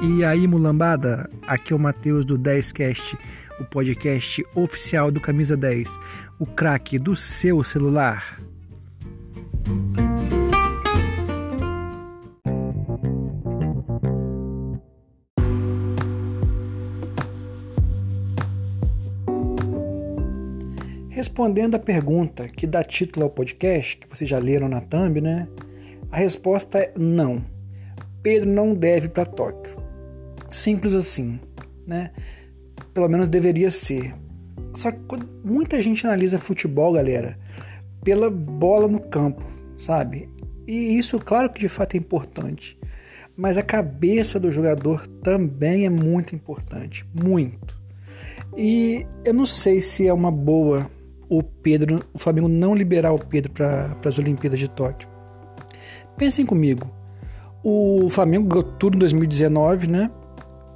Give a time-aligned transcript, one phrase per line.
[0.00, 1.28] E aí, mulambada?
[1.44, 3.18] Aqui é o Matheus do 10cast,
[3.58, 5.98] o podcast oficial do Camisa 10,
[6.38, 8.40] o craque do seu celular.
[21.08, 25.48] Respondendo a pergunta que dá título ao podcast, que vocês já leram na thumb, né?
[26.12, 27.44] A resposta é não.
[28.22, 29.87] Pedro não deve para Tóquio.
[30.48, 31.38] Simples assim,
[31.86, 32.10] né?
[32.94, 34.14] Pelo menos deveria ser.
[34.74, 34.98] Só que
[35.44, 37.38] muita gente analisa futebol, galera,
[38.02, 39.44] pela bola no campo,
[39.76, 40.28] sabe?
[40.66, 42.78] E isso, claro que de fato é importante.
[43.36, 47.06] Mas a cabeça do jogador também é muito importante.
[47.14, 47.78] Muito.
[48.56, 50.90] E eu não sei se é uma boa
[51.28, 55.08] o Pedro, o Flamengo não liberar o Pedro para as Olimpíadas de Tóquio.
[56.16, 56.90] Pensem comigo.
[57.62, 60.10] O Flamengo ganhou tudo em 2019, né?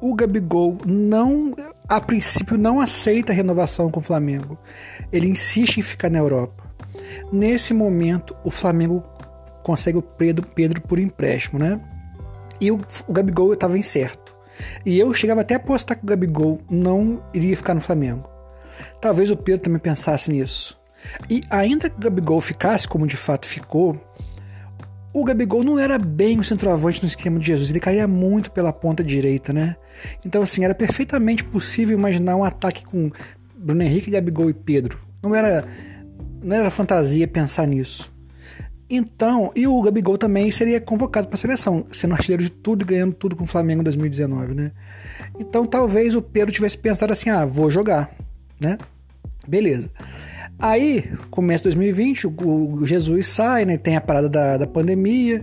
[0.00, 1.54] O Gabigol não,
[1.88, 4.58] a princípio, não aceita a renovação com o Flamengo.
[5.12, 6.64] Ele insiste em ficar na Europa.
[7.32, 9.04] Nesse momento, o Flamengo
[9.62, 11.80] consegue o Pedro, Pedro por empréstimo, né?
[12.60, 14.36] E o, o Gabigol estava incerto.
[14.84, 18.28] E eu chegava até a apostar que o Gabigol não iria ficar no Flamengo.
[19.00, 20.78] Talvez o Pedro também pensasse nisso.
[21.28, 23.98] E ainda que o Gabigol ficasse como de fato ficou,
[25.12, 28.72] o Gabigol não era bem o centroavante no esquema de Jesus, ele caía muito pela
[28.72, 29.76] ponta direita, né?
[30.24, 33.10] Então, assim, era perfeitamente possível imaginar um ataque com
[33.56, 34.98] Bruno Henrique, Gabigol e Pedro.
[35.22, 35.66] Não era,
[36.42, 38.12] não era fantasia pensar nisso.
[38.88, 42.84] Então, e o Gabigol também seria convocado para a seleção, sendo artilheiro de tudo e
[42.84, 44.72] ganhando tudo com o Flamengo em 2019, né?
[45.38, 48.10] Então, talvez o Pedro tivesse pensado assim: ah, vou jogar
[48.60, 48.76] né?
[49.48, 49.90] Beleza.
[50.60, 53.78] Aí, começa 2020, o Jesus sai, né?
[53.78, 55.42] Tem a parada da, da pandemia.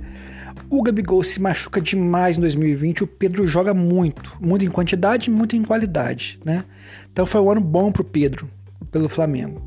[0.69, 3.03] O Gabigol se machuca demais em 2020.
[3.03, 6.65] O Pedro joga muito, muito em quantidade muito em qualidade, né?
[7.11, 8.47] Então foi um ano bom pro Pedro,
[8.91, 9.59] pelo Flamengo.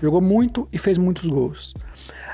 [0.00, 1.74] Jogou muito e fez muitos gols.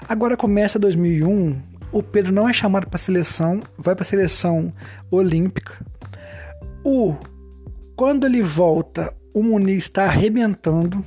[0.08, 1.60] Agora começa 2001,
[1.90, 4.72] o Pedro não é chamado para seleção, vai para seleção
[5.10, 5.84] olímpica.
[6.84, 7.16] O
[7.96, 11.04] quando ele volta, o Muniz está arrebentando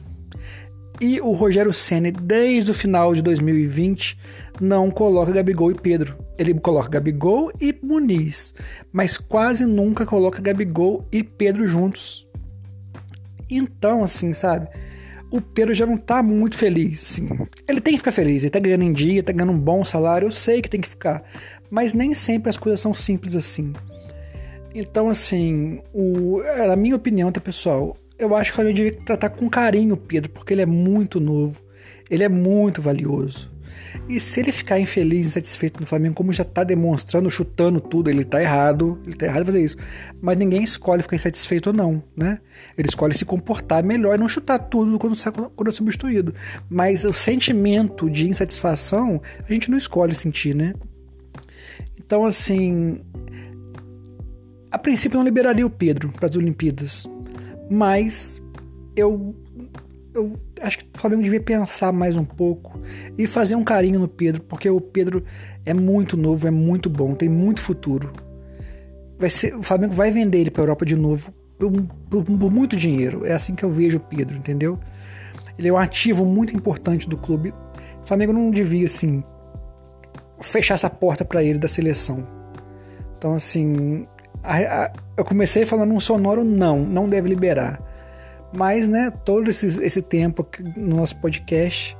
[1.00, 4.18] e o Rogério Senna, desde o final de 2020,
[4.62, 6.18] não coloca Gabigol e Pedro.
[6.38, 8.54] Ele coloca Gabigol e Muniz,
[8.92, 12.28] mas quase nunca coloca Gabigol e Pedro juntos.
[13.50, 14.68] Então, assim, sabe?
[15.32, 17.02] O Pedro já não tá muito feliz.
[17.02, 17.28] Assim.
[17.68, 20.28] Ele tem que ficar feliz, ele tá ganhando em dia, tá ganhando um bom salário,
[20.28, 21.24] eu sei que tem que ficar.
[21.70, 23.74] Mas nem sempre as coisas são simples assim.
[24.74, 27.96] Então, assim, o, é, na minha opinião, tá, pessoal?
[28.18, 31.62] Eu acho que Flamengo devia tratar com carinho o Pedro, porque ele é muito novo,
[32.10, 33.54] ele é muito valioso.
[34.08, 38.24] E se ele ficar infeliz, insatisfeito no Flamengo, como já tá demonstrando, chutando tudo, ele
[38.24, 39.78] tá errado, ele tá errado em fazer isso.
[40.22, 42.40] Mas ninguém escolhe ficar insatisfeito ou não, né?
[42.78, 45.16] Ele escolhe se comportar melhor e não chutar tudo quando,
[45.56, 46.36] quando é substituído.
[46.70, 50.74] Mas o sentimento de insatisfação, a gente não escolhe sentir, né?
[51.98, 53.02] Então, assim,
[54.70, 57.08] a princípio não liberaria o Pedro para as Olimpíadas,
[57.70, 58.44] mas
[58.96, 59.36] eu,
[60.14, 62.80] eu acho que o Flamengo devia pensar mais um pouco
[63.18, 65.24] e fazer um carinho no Pedro, porque o Pedro
[65.66, 68.12] é muito novo, é muito bom, tem muito futuro.
[69.18, 71.72] Vai ser, o Flamengo vai vender ele para a Europa de novo por,
[72.10, 73.26] por, por muito dinheiro.
[73.26, 74.80] É assim que eu vejo o Pedro, entendeu?
[75.58, 77.54] Ele é um ativo muito importante do clube.
[78.04, 79.24] O Flamengo não devia assim
[80.42, 82.28] fechar essa porta para ele da seleção.
[83.18, 84.06] Então assim,
[84.46, 87.82] a, a, eu comecei falando um sonoro não, não deve liberar.
[88.56, 90.48] Mas, né, todo esse, esse tempo
[90.78, 91.98] no nosso podcast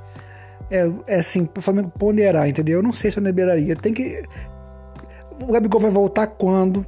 [0.70, 2.78] é, é assim, o Flamengo ponderar, entendeu?
[2.78, 3.76] Eu não sei se eu liberaria.
[3.76, 4.22] Tem que.
[5.42, 6.86] O Gabigol vai voltar quando?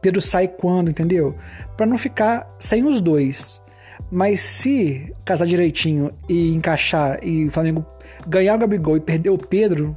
[0.00, 1.34] Pedro sai quando, entendeu?
[1.76, 3.62] Para não ficar sem os dois.
[4.10, 7.86] Mas se casar direitinho e encaixar e o Flamengo
[8.26, 9.96] ganhar o Gabigol e perder o Pedro,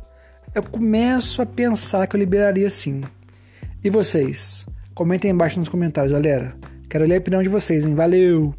[0.53, 3.01] eu começo a pensar que eu liberaria sim.
[3.83, 4.65] E vocês?
[4.93, 6.55] Comentem embaixo nos comentários, galera.
[6.89, 7.95] Quero ler a opinião de vocês, hein?
[7.95, 8.53] Valeu!